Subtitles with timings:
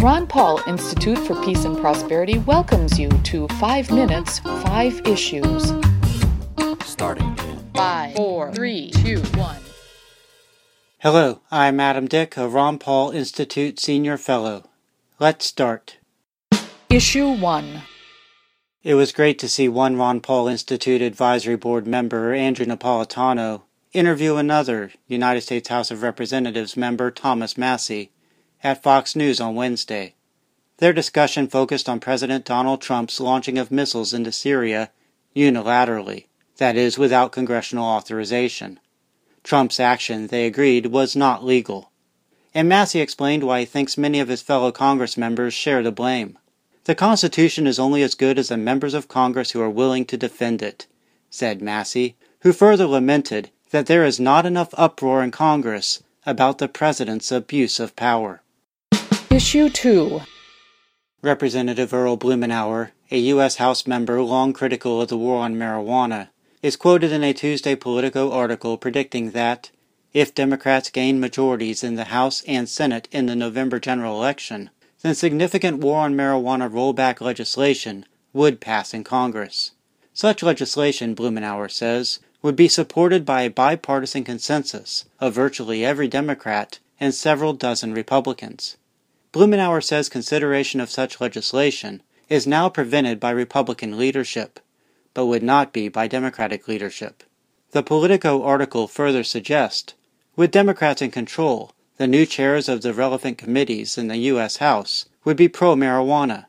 [0.00, 5.74] The Ron Paul Institute for Peace and Prosperity welcomes you to 5 Minutes, 5 Issues.
[6.86, 9.56] Starting in 5, 4, 3, 2, 1.
[11.00, 14.70] Hello, I'm Adam Dick, a Ron Paul Institute Senior Fellow.
[15.18, 15.98] Let's start.
[16.88, 17.82] Issue 1.
[18.82, 24.36] It was great to see one Ron Paul Institute Advisory Board member, Andrew Napolitano, interview
[24.36, 28.12] another United States House of Representatives member, Thomas Massie,
[28.62, 30.14] at Fox News on Wednesday.
[30.78, 34.90] Their discussion focused on President Donald Trump's launching of missiles into Syria
[35.34, 38.80] unilaterally, that is, without congressional authorization.
[39.42, 41.90] Trump's action, they agreed, was not legal.
[42.54, 46.38] And Massie explained why he thinks many of his fellow Congress members share the blame.
[46.84, 50.16] The Constitution is only as good as the members of Congress who are willing to
[50.16, 50.86] defend it,
[51.30, 56.68] said Massie, who further lamented that there is not enough uproar in Congress about the
[56.68, 58.42] President's abuse of power.
[59.40, 60.20] Issue 2.
[61.22, 63.56] Representative Earl Blumenauer, a U.S.
[63.56, 66.28] House member long critical of the war on marijuana,
[66.62, 69.70] is quoted in a Tuesday Politico article predicting that,
[70.12, 74.68] if Democrats gain majorities in the House and Senate in the November general election,
[75.00, 79.70] then significant war on marijuana rollback legislation would pass in Congress.
[80.12, 86.78] Such legislation, Blumenauer says, would be supported by a bipartisan consensus of virtually every Democrat
[87.00, 88.76] and several dozen Republicans.
[89.32, 94.58] Blumenauer says consideration of such legislation is now prevented by Republican leadership,
[95.14, 97.22] but would not be by Democratic leadership.
[97.70, 99.94] The Politico article further suggests,
[100.34, 104.56] with Democrats in control, the new chairs of the relevant committees in the U.S.
[104.56, 106.46] House would be pro marijuana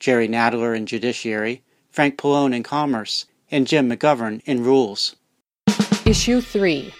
[0.00, 5.14] Jerry Nadler in Judiciary, Frank Pallone in Commerce, and Jim McGovern in Rules.
[6.04, 6.92] Issue 3.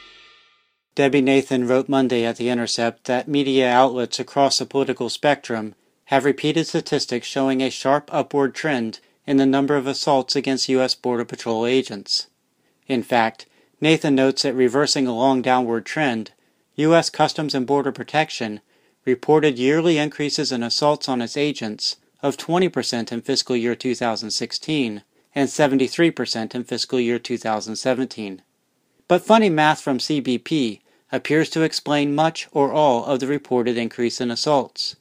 [0.94, 6.24] Debbie Nathan wrote Monday at The Intercept that media outlets across the political spectrum have
[6.24, 10.94] repeated statistics showing a sharp upward trend in the number of assaults against U.S.
[10.94, 12.28] Border Patrol agents.
[12.86, 13.46] In fact,
[13.80, 16.30] Nathan notes that reversing a long downward trend,
[16.76, 17.10] U.S.
[17.10, 18.60] Customs and Border Protection
[19.04, 25.02] reported yearly increases in assaults on its agents of 20% in fiscal year 2016
[25.34, 28.42] and 73% in fiscal year 2017.
[29.08, 30.80] But funny math from CBP
[31.14, 34.96] appears to explain much or all of the reported increase in assaults.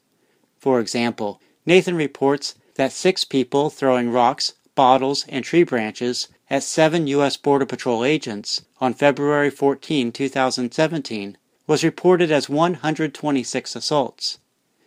[0.59, 7.07] For example, Nathan reports that six people throwing rocks, bottles, and tree branches at seven
[7.07, 7.35] U.S.
[7.35, 14.37] Border Patrol agents on February 14, 2017, was reported as 126 assaults.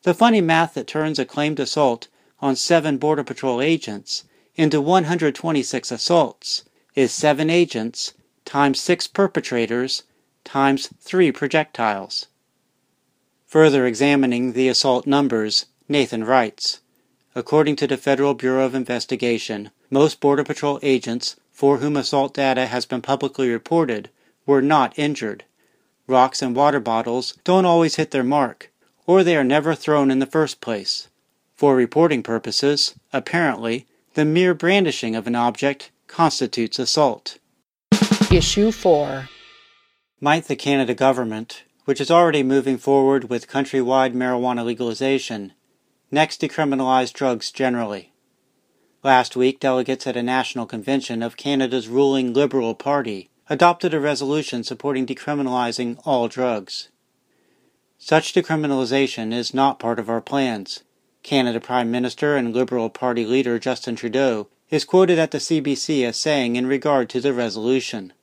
[0.05, 2.07] The funny math that turns a claimed assault
[2.39, 4.23] on seven Border Patrol agents
[4.55, 6.63] into 126 assaults
[6.95, 8.15] is seven agents
[8.45, 10.05] times six perpetrators
[10.47, 12.29] times three projectiles.
[13.47, 16.81] Further examining the assault numbers, Nathan writes
[17.35, 22.67] According to the Federal Bureau of Investigation, most Border Patrol agents for whom assault data
[22.67, 24.11] has been publicly reported
[24.47, 25.45] were not injured.
[26.07, 28.71] Rocks and water bottles don't always hit their mark,
[29.07, 31.09] or they are never thrown in the first place.
[31.55, 37.39] For reporting purposes, apparently, the mere brandishing of an object constitutes assault.
[38.31, 39.29] Issue 4.
[40.19, 45.53] Might the Canada government, which is already moving forward with countrywide marijuana legalization,
[46.11, 48.15] next decriminalize drugs generally?
[49.05, 54.65] Last week, delegates at a national convention of Canada's ruling Liberal Party adopted a resolution
[54.65, 56.89] supporting decriminalizing all drugs.
[57.99, 60.83] Such decriminalization is not part of our plans.
[61.23, 66.17] Canada Prime Minister and Liberal Party leader Justin Trudeau is quoted at the CBC as
[66.17, 68.15] saying in regard to the resolution.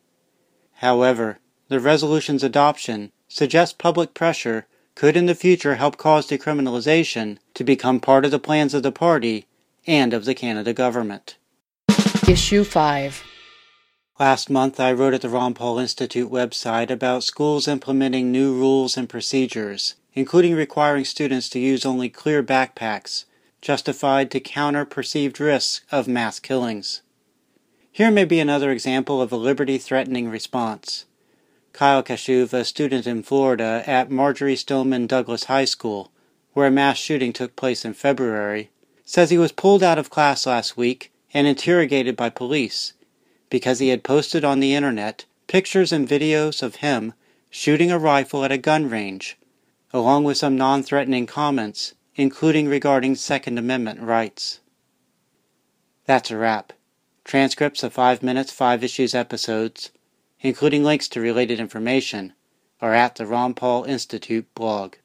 [0.77, 1.37] However,
[1.73, 7.99] the resolution's adoption suggests public pressure could in the future help cause decriminalization to become
[7.99, 9.47] part of the plans of the party
[9.87, 11.35] and of the Canada government.
[12.27, 13.23] Issue 5.
[14.19, 18.95] Last month, I wrote at the Ron Paul Institute website about schools implementing new rules
[18.95, 23.25] and procedures, including requiring students to use only clear backpacks,
[23.63, 27.01] justified to counter perceived risks of mass killings.
[27.91, 31.05] Here may be another example of a liberty threatening response.
[31.73, 36.11] Kyle Kashuv, a student in Florida at Marjory Stoneman Douglas High School,
[36.53, 38.69] where a mass shooting took place in February,
[39.03, 42.93] says he was pulled out of class last week and interrogated by police
[43.49, 47.13] because he had posted on the internet pictures and videos of him
[47.49, 49.35] shooting a rifle at a gun range,
[49.91, 54.59] along with some non threatening comments, including regarding Second Amendment rights.
[56.05, 56.71] That's a wrap.
[57.23, 59.89] Transcripts of 5 Minutes, 5 Issues episodes
[60.43, 62.33] including links to related information,
[62.81, 64.95] are at the Ron Paul Institute blog.